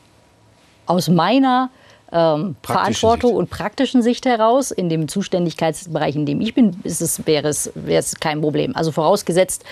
[0.87, 1.71] aus meiner
[2.13, 3.39] ähm, Verantwortung Sicht.
[3.39, 7.73] und praktischen Sicht heraus, in dem Zuständigkeitsbereich, in dem ich bin, ist es, wäre, es,
[7.75, 8.77] wäre es kein Problem.
[8.77, 9.65] Also vorausgesetzt,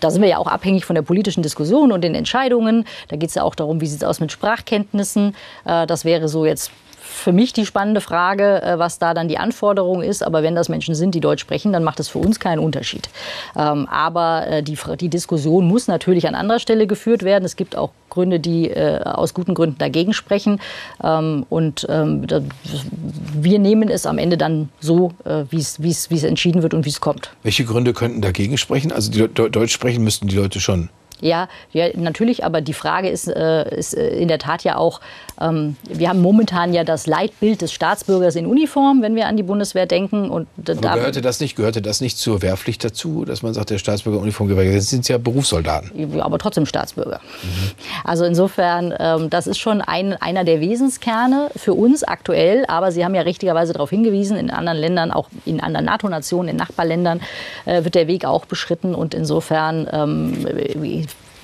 [0.00, 2.84] da sind wir ja auch abhängig von der politischen Diskussion und den Entscheidungen.
[3.06, 5.36] Da geht es ja auch darum, wie sieht es aus mit Sprachkenntnissen.
[5.64, 6.72] Äh, das wäre so jetzt
[7.16, 10.22] für mich die spannende Frage, äh, was da dann die Anforderung ist.
[10.22, 13.08] Aber wenn das Menschen sind, die Deutsch sprechen, dann macht es für uns keinen Unterschied.
[13.56, 17.44] Ähm, aber äh, die, die Diskussion muss natürlich an anderer Stelle geführt werden.
[17.44, 20.60] Es gibt auch Gründe, die äh, aus guten Gründen dagegen sprechen.
[21.02, 22.26] Ähm, und ähm,
[23.34, 27.30] wir nehmen es am Ende dann so, wie es entschieden wird und wie es kommt.
[27.42, 28.92] Welche Gründe könnten dagegen sprechen?
[28.92, 30.88] Also die Deutsch sprechen müssten die Leute schon.
[31.20, 35.00] Ja, ja, natürlich, aber die Frage ist, äh, ist äh, in der Tat ja auch,
[35.40, 39.42] ähm, wir haben momentan ja das Leitbild des Staatsbürgers in Uniform, wenn wir an die
[39.42, 40.30] Bundeswehr denken.
[40.30, 43.78] Und aber gehörte das nicht, gehörte das nicht zur Wehrpflicht dazu, dass man sagt, der
[43.78, 44.74] Staatsbürger in Uniform gewählt?
[44.74, 45.90] Jetzt sind ja Berufssoldaten.
[45.94, 47.20] Ja, aber trotzdem Staatsbürger.
[47.42, 47.70] Mhm.
[48.04, 53.04] Also insofern, ähm, das ist schon ein, einer der Wesenskerne für uns aktuell, aber Sie
[53.04, 57.20] haben ja richtigerweise darauf hingewiesen, in anderen Ländern, auch in anderen NATO-Nationen, in Nachbarländern,
[57.64, 60.46] äh, wird der Weg auch beschritten und insofern ähm,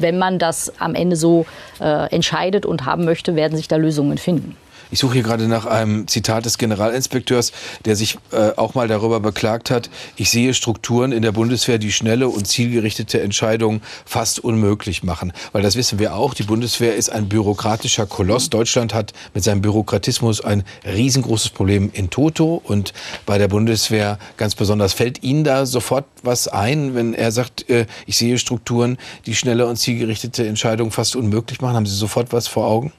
[0.02, 1.46] wenn man das am Ende so
[1.80, 4.56] äh, entscheidet und haben möchte, werden sich da Lösungen finden.
[4.92, 7.52] Ich suche hier gerade nach einem Zitat des Generalinspekteurs,
[7.86, 11.90] der sich äh, auch mal darüber beklagt hat, ich sehe Strukturen in der Bundeswehr, die
[11.90, 15.32] schnelle und zielgerichtete Entscheidungen fast unmöglich machen.
[15.52, 18.50] Weil das wissen wir auch, die Bundeswehr ist ein bürokratischer Koloss.
[18.50, 22.92] Deutschland hat mit seinem Bürokratismus ein riesengroßes Problem in Toto und
[23.24, 24.92] bei der Bundeswehr ganz besonders.
[24.92, 29.64] Fällt Ihnen da sofort was ein, wenn er sagt, äh, ich sehe Strukturen, die schnelle
[29.64, 31.76] und zielgerichtete Entscheidungen fast unmöglich machen?
[31.76, 32.92] Haben Sie sofort was vor Augen?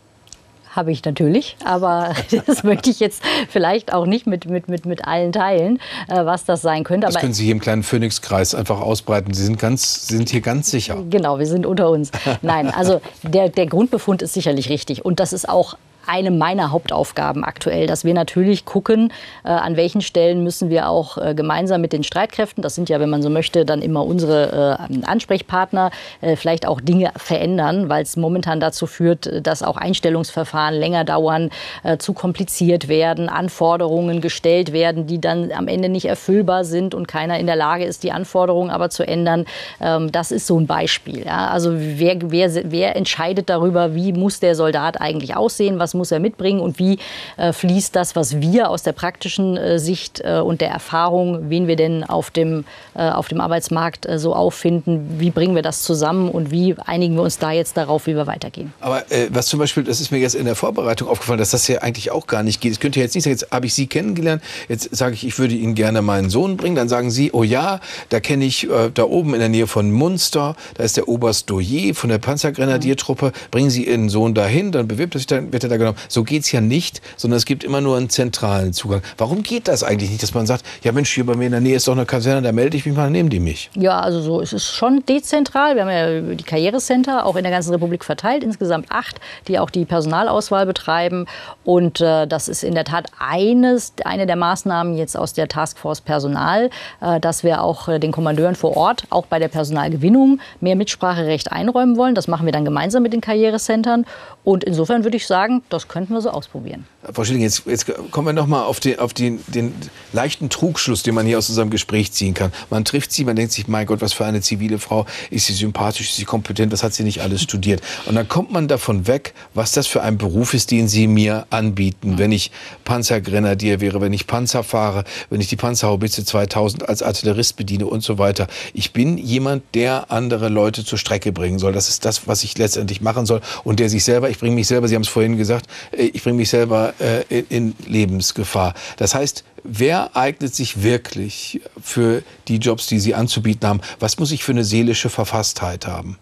[0.75, 2.13] Habe ich natürlich, aber
[2.45, 6.45] das möchte ich jetzt vielleicht auch nicht mit, mit, mit, mit allen teilen, äh, was
[6.45, 7.07] das sein könnte.
[7.07, 9.33] Das aber können Sie hier im kleinen Phoenix-Kreis einfach ausbreiten.
[9.33, 10.97] Sie sind, ganz, Sie sind hier ganz sicher.
[11.09, 12.11] Genau, wir sind unter uns.
[12.41, 15.05] Nein, also der, der Grundbefund ist sicherlich richtig.
[15.05, 19.11] Und das ist auch eine meiner Hauptaufgaben aktuell, dass wir natürlich gucken,
[19.43, 22.99] äh, an welchen Stellen müssen wir auch äh, gemeinsam mit den Streitkräften, das sind ja,
[22.99, 28.03] wenn man so möchte, dann immer unsere äh, Ansprechpartner, äh, vielleicht auch Dinge verändern, weil
[28.03, 31.49] es momentan dazu führt, dass auch Einstellungsverfahren länger dauern,
[31.83, 37.07] äh, zu kompliziert werden, Anforderungen gestellt werden, die dann am Ende nicht erfüllbar sind und
[37.07, 39.45] keiner in der Lage ist, die Anforderungen aber zu ändern.
[39.79, 41.25] Ähm, das ist so ein Beispiel.
[41.25, 41.47] Ja?
[41.47, 46.19] Also wer, wer, wer entscheidet darüber, wie muss der Soldat eigentlich aussehen, was muss er
[46.19, 46.99] mitbringen und wie
[47.37, 51.67] äh, fließt das, was wir aus der praktischen äh, Sicht äh, und der Erfahrung, wen
[51.67, 55.83] wir denn auf dem, äh, auf dem Arbeitsmarkt äh, so auffinden, wie bringen wir das
[55.83, 58.73] zusammen und wie einigen wir uns da jetzt darauf, wie wir weitergehen.
[58.79, 61.67] Aber äh, was zum Beispiel, das ist mir jetzt in der Vorbereitung aufgefallen, dass das
[61.67, 62.73] ja eigentlich auch gar nicht geht.
[62.73, 65.37] Es könnte ja jetzt nicht sagen, jetzt habe ich Sie kennengelernt, jetzt sage ich, ich
[65.39, 67.79] würde Ihnen gerne meinen Sohn bringen, dann sagen Sie, oh ja,
[68.09, 71.93] da kenne ich da oben in der Nähe von Munster, da ist der Oberst Doyer
[71.93, 75.69] von der Panzergrenadiertruppe, bringen Sie Ihren Sohn dahin, dann bewirbt er sich, dann wird er
[75.69, 75.99] da genommen.
[76.09, 79.01] So geht es ja nicht, sondern es gibt immer nur einen zentralen Zugang.
[79.17, 81.61] Warum geht das eigentlich nicht, dass man sagt, ja Mensch, hier bei mir in der
[81.61, 83.69] Nähe ist doch eine Kaserne, da melde ich mich mal, nehmen die mich?
[83.75, 85.75] Ja, also so ist es schon dezentral.
[85.75, 89.69] Wir haben ja die Karrierecenter auch in der ganzen Republik verteilt, insgesamt acht, die auch
[89.69, 91.25] die Personalauswahl betreiben.
[91.63, 96.01] Und äh, das ist in der Tat eines, eine der Maßnahmen jetzt aus der Taskforce
[96.01, 96.69] Personal,
[97.01, 101.51] äh, dass wir auch äh, den Kommandeuren vor Ort, auch bei der Personalgewinnung, mehr Mitspracherecht
[101.51, 102.15] einräumen wollen.
[102.15, 104.05] Das machen wir dann gemeinsam mit den Karrierecentern.
[104.43, 106.85] Und insofern würde ich sagen, Das könnten wir so ausprobieren.
[107.13, 109.73] Frau Schilling, jetzt, jetzt kommen wir noch mal auf, den, auf den, den
[110.13, 112.53] leichten Trugschluss, den man hier aus unserem Gespräch ziehen kann.
[112.69, 115.07] Man trifft sie, man denkt sich, mein Gott, was für eine zivile Frau.
[115.31, 117.81] Ist sie sympathisch, ist sie kompetent, was hat sie nicht alles studiert?
[118.05, 121.47] Und dann kommt man davon weg, was das für ein Beruf ist, den sie mir
[121.49, 122.19] anbieten.
[122.19, 122.51] Wenn ich
[122.85, 128.03] Panzergrenadier wäre, wenn ich Panzer fahre, wenn ich die Panzerhaubitze 2000 als Artillerist bediene und
[128.03, 128.45] so weiter.
[128.75, 131.73] Ich bin jemand, der andere Leute zur Strecke bringen soll.
[131.73, 133.41] Das ist das, was ich letztendlich machen soll.
[133.63, 136.23] Und der sich selber, ich bringe mich selber, Sie haben es vorhin gesagt, äh, ich
[136.23, 138.73] bringe mich selber äh, in Lebensgefahr.
[138.97, 143.81] Das heißt, wer eignet sich wirklich für die Jobs, die Sie anzubieten haben?
[143.99, 146.17] Was muss ich für eine seelische Verfasstheit haben?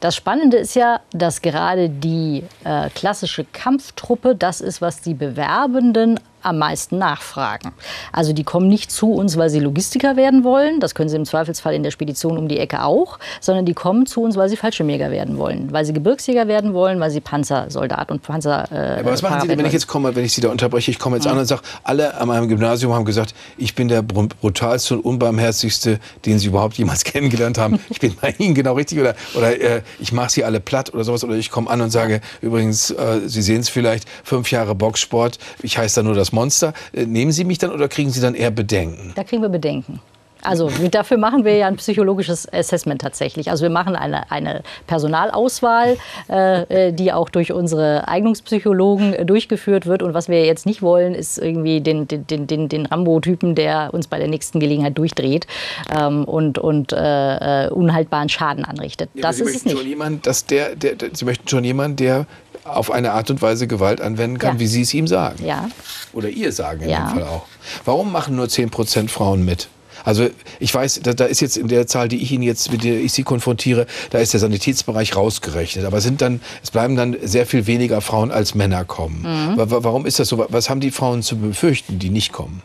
[0.00, 6.20] Das Spannende ist ja, dass gerade die äh, klassische Kampftruppe das ist, was die Bewerbenden
[6.46, 7.72] am meisten nachfragen.
[8.12, 11.24] Also die kommen nicht zu uns, weil sie Logistiker werden wollen, das können sie im
[11.24, 14.56] Zweifelsfall in der Spedition um die Ecke auch, sondern die kommen zu uns, weil sie
[14.56, 18.70] Fallschirmjäger werden wollen, weil sie Gebirgsjäger werden wollen, weil sie Panzersoldat und Panzer.
[18.70, 20.90] Äh, Aber was machen Sie, denn, wenn ich jetzt komme, wenn ich Sie da unterbreche,
[20.90, 21.32] ich komme jetzt ja.
[21.32, 25.98] an und sage, alle an meinem Gymnasium haben gesagt, ich bin der brutalste und unbarmherzigste,
[26.24, 27.80] den Sie überhaupt jemals kennengelernt haben.
[27.90, 31.04] Ich bin bei Ihnen genau richtig oder, oder äh, ich mache Sie alle platt oder
[31.04, 34.74] sowas oder ich komme an und sage, übrigens, äh, Sie sehen es vielleicht, fünf Jahre
[34.74, 36.72] Boxsport, ich heiße da nur das Monster.
[36.92, 39.12] Äh, nehmen Sie mich dann oder kriegen Sie dann eher Bedenken?
[39.16, 40.00] Da kriegen wir Bedenken.
[40.42, 43.50] Also dafür machen wir ja ein psychologisches Assessment tatsächlich.
[43.50, 45.96] Also wir machen eine, eine Personalauswahl,
[46.28, 50.02] äh, äh die auch durch unsere Eignungspsychologen äh, durchgeführt wird.
[50.02, 54.06] Und was wir jetzt nicht wollen, ist irgendwie den, den, den, den Rambo-Typen, der uns
[54.06, 55.46] bei der nächsten Gelegenheit durchdreht
[55.90, 59.10] ähm, und, und äh, unhaltbaren Schaden anrichtet.
[59.14, 59.76] Ja, das ist es nicht.
[59.76, 62.26] Schon jemand, dass der, der, Sie möchten schon jemanden, der
[62.68, 64.60] auf eine Art und Weise Gewalt anwenden kann, ja.
[64.60, 65.44] wie Sie es ihm sagen.
[65.44, 65.68] Ja.
[66.12, 67.08] Oder ihr sagen in ja.
[67.08, 67.46] dem Fall auch.
[67.84, 69.68] Warum machen nur 10 Prozent Frauen mit?
[70.04, 70.28] Also
[70.60, 73.00] ich weiß, da, da, ist jetzt in der Zahl, die ich Ihnen jetzt, mit der
[73.00, 75.84] ich Sie konfrontiere, da ist der Sanitätsbereich rausgerechnet.
[75.84, 79.22] Aber sind dann, es bleiben dann sehr viel weniger Frauen als Männer kommen.
[79.22, 79.54] Mhm.
[79.56, 80.46] Warum ist das so?
[80.48, 82.62] Was haben die Frauen zu befürchten, die nicht kommen?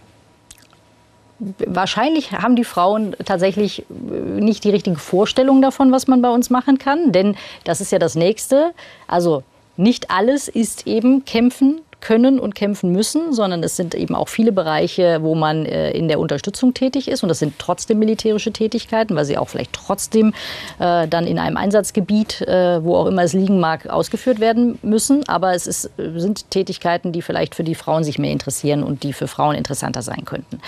[1.66, 6.78] wahrscheinlich haben die Frauen tatsächlich nicht die richtige Vorstellung davon, was man bei uns machen
[6.78, 7.12] kann.
[7.12, 8.74] Denn das ist ja das Nächste.
[9.08, 9.44] Also
[9.82, 14.52] nicht alles ist eben Kämpfen können und kämpfen müssen, sondern es sind eben auch viele
[14.52, 17.24] Bereiche, wo man äh, in der Unterstützung tätig ist.
[17.24, 20.34] Und das sind trotzdem militärische Tätigkeiten, weil sie auch vielleicht trotzdem
[20.80, 25.28] äh, dann in einem Einsatzgebiet, äh, wo auch immer es liegen mag, ausgeführt werden müssen.
[25.30, 29.14] Aber es ist, sind Tätigkeiten, die vielleicht für die Frauen sich mehr interessieren und die
[29.14, 30.60] für Frauen interessanter sein könnten.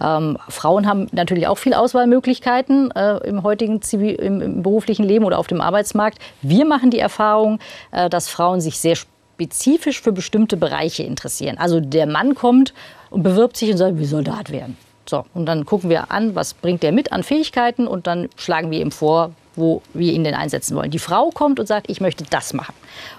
[0.00, 5.24] Ähm, Frauen haben natürlich auch viel Auswahlmöglichkeiten äh, im heutigen Zivil im, im, beruflichen Leben
[5.24, 6.18] oder auf dem Arbeitsmarkt.
[6.42, 7.58] Wir machen die Erfahrung,
[7.90, 8.96] äh, dass Frauen sich sehr
[9.34, 11.58] spezifisch für bestimmte Bereiche interessieren.
[11.58, 12.74] Also der Mann kommt
[13.10, 14.76] und bewirbt sich und sagt, wie Soldat werden.
[15.08, 18.70] So, und dann gucken wir an, was bringt der mit an Fähigkeiten und dann schlagen
[18.70, 20.90] wir ihm vor, wo wir ihn denn einsetzen wollen.
[20.90, 22.74] Die Frau kommt und sagt, ich möchte das machen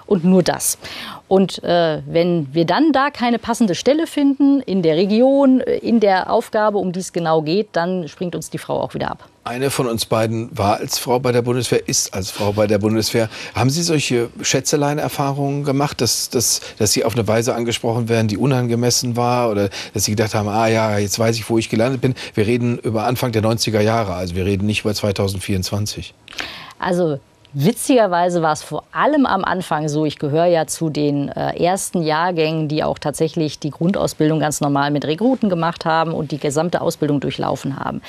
[0.06, 0.78] und nur das.
[1.26, 5.98] Und äh, wenn wir dann da keine passende Stelle finden, in der Region, äh, in
[6.00, 9.28] der Aufgabe, um die es genau geht, dann springt uns die Frau auch wieder ab.
[9.42, 12.78] Eine von uns beiden war als Frau bei der Bundeswehr, ist als Frau bei der
[12.78, 13.28] Bundeswehr.
[13.54, 18.38] Haben Sie solche Schätzelein-Erfahrungen gemacht, dass, dass, dass Sie auf eine Weise angesprochen werden, die
[18.38, 19.50] unangemessen war?
[19.50, 22.14] Oder dass Sie gedacht haben, ah ja, jetzt weiß ich, wo ich gelandet bin?
[22.34, 26.14] Wir reden über Anfang der 90er Jahre, also wir reden nicht über 2024.
[26.78, 27.18] Also
[27.56, 32.02] Witzigerweise war es vor allem am Anfang so, ich gehöre ja zu den äh, ersten
[32.02, 36.80] Jahrgängen, die auch tatsächlich die Grundausbildung ganz normal mit Rekruten gemacht haben und die gesamte
[36.80, 38.02] Ausbildung durchlaufen haben.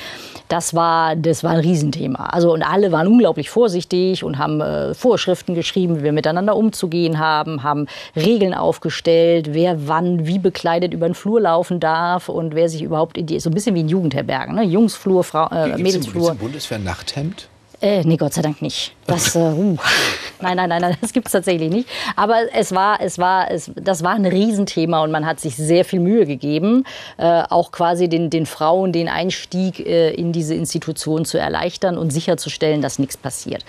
[0.47, 2.25] Das war, das war ein Riesenthema.
[2.25, 7.19] Also, und alle waren unglaublich vorsichtig und haben äh, Vorschriften geschrieben, wie wir miteinander umzugehen
[7.19, 12.67] haben, haben Regeln aufgestellt, wer wann wie bekleidet über den Flur laufen darf und wer
[12.67, 14.63] sich überhaupt in die, so ein bisschen wie in Jugendherbergen, ne?
[14.63, 16.29] Jungsflur, Frau, äh, Mädelsflur.
[16.29, 17.47] Gibt es Bundeswehr Nachthemd?
[17.81, 18.93] Äh, nee, Gott sei Dank nicht.
[19.05, 19.77] Das, äh, uh.
[20.41, 21.87] Nein, nein, nein, nein, das gibt es tatsächlich nicht.
[22.17, 25.85] Aber es war, es war, es, das war ein Riesenthema und man hat sich sehr
[25.85, 26.83] viel Mühe gegeben,
[27.17, 32.11] äh, auch quasi den, den Frauen den Einstieg äh, in diese Institution zu erleichtern und
[32.11, 33.63] sicherzustellen, dass nichts passiert.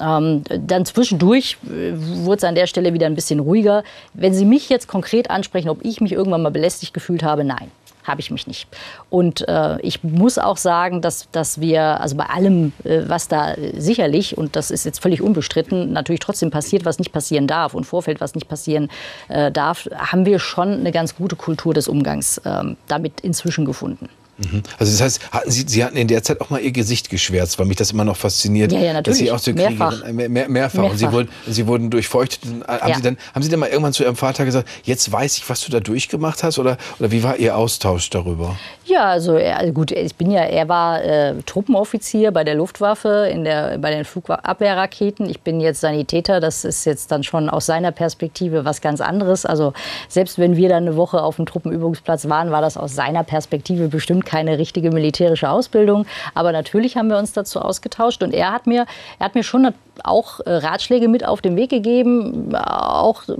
[0.00, 3.82] Ähm, dann zwischendurch äh, wurde es an der Stelle wieder ein bisschen ruhiger.
[4.12, 7.70] Wenn Sie mich jetzt konkret ansprechen, ob ich mich irgendwann mal belästigt gefühlt habe, nein
[8.04, 8.68] habe ich mich nicht.
[9.10, 13.54] Und äh, ich muss auch sagen, dass, dass wir, also bei allem, äh, was da
[13.76, 17.84] sicherlich, und das ist jetzt völlig unbestritten, natürlich trotzdem passiert, was nicht passieren darf und
[17.84, 18.88] vorfällt, was nicht passieren
[19.28, 24.08] äh, darf, haben wir schon eine ganz gute Kultur des Umgangs ähm, damit inzwischen gefunden.
[24.38, 24.62] Mhm.
[24.78, 27.58] Also das heißt, hatten Sie, Sie hatten in der Zeit auch mal Ihr Gesicht geschwärzt,
[27.58, 28.72] weil mich das immer noch fasziniert.
[28.72, 29.18] Ja, ja, natürlich.
[29.18, 29.90] Dass Sie auch zur mehrfach.
[29.90, 30.78] Kriegerin, mehr, mehr, mehrfach.
[30.78, 30.92] mehrfach.
[30.92, 32.40] Und Sie wurden, Sie wurden durchfeuchtet.
[32.66, 32.96] Haben, ja.
[32.96, 35.64] Sie dann, haben Sie dann mal irgendwann zu Ihrem Vater gesagt, jetzt weiß ich, was
[35.64, 36.58] du da durchgemacht hast?
[36.58, 38.56] Oder, oder wie war Ihr Austausch darüber?
[38.86, 43.44] Ja, also, er, gut, ich bin ja, er war äh, Truppenoffizier bei der Luftwaffe, in
[43.44, 45.28] der, bei den Flugabwehrraketen.
[45.30, 46.40] Ich bin jetzt Sanitäter.
[46.40, 49.46] Das ist jetzt dann schon aus seiner Perspektive was ganz anderes.
[49.46, 49.72] Also
[50.08, 53.88] selbst wenn wir dann eine Woche auf dem Truppenübungsplatz waren, war das aus seiner Perspektive
[53.88, 56.06] bestimmt keine richtige militärische Ausbildung.
[56.34, 58.22] Aber natürlich haben wir uns dazu ausgetauscht.
[58.22, 58.86] Und er hat mir,
[59.18, 63.34] er hat mir schon auch äh, Ratschläge mit auf den Weg gegeben, auch äh,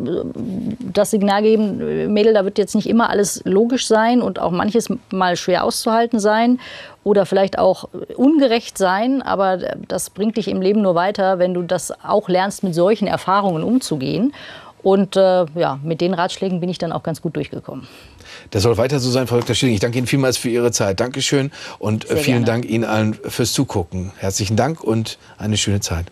[0.93, 4.89] das Signal geben, Mädel, da wird jetzt nicht immer alles logisch sein und auch manches
[5.11, 6.61] mal schwer auszuhalten sein
[7.03, 11.63] oder vielleicht auch ungerecht sein, aber das bringt dich im Leben nur weiter, wenn du
[11.63, 14.33] das auch lernst, mit solchen Erfahrungen umzugehen.
[14.85, 17.89] Und äh, ja, mit den Ratschlägen bin ich dann auch ganz gut durchgekommen.
[18.51, 19.55] Das soll weiter so sein, Frau Dr.
[19.55, 19.75] Schilling.
[19.75, 21.01] Ich danke Ihnen vielmals für Ihre Zeit.
[21.01, 22.63] Dankeschön und äh, Sehr vielen gerne.
[22.63, 24.13] Dank Ihnen allen fürs Zugucken.
[24.19, 26.07] Herzlichen Dank und eine schöne Zeit.